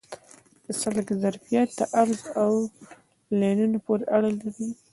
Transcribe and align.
د 0.65 0.67
سړک 0.81 1.07
ظرفیت 1.23 1.69
د 1.75 1.81
عرض 1.99 2.21
او 2.43 2.51
لینونو 3.39 3.77
پورې 3.85 4.05
اړه 4.15 4.29
لري 4.39 4.67